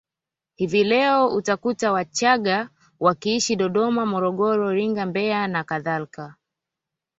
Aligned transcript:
Hivi 0.55 0.83
leo 0.83 1.27
utakuta 1.33 1.91
Wachagga 1.91 2.69
wakiishi 2.99 3.55
Dodoma 3.55 4.05
Morogoro 4.05 4.71
Iringa 4.71 5.05
Mbeya 5.05 5.47
na 5.47 5.63
kadhalika 5.63 6.35